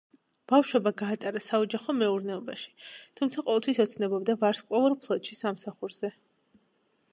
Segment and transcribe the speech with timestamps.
[0.51, 2.73] ბავშვობა გაატარა საოჯახო მეურნეობაში,
[3.21, 6.15] თუმცა ყოველთვის ოცნებობდა ვარსკვლავურ ფლოტში სამსახურზე.